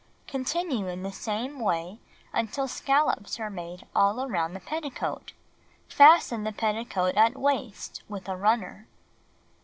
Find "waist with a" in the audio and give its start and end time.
7.37-8.35